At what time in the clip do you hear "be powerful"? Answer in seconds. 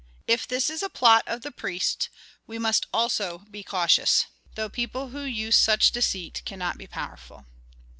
6.79-7.45